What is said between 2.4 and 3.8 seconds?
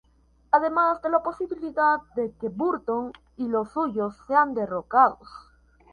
Burton y los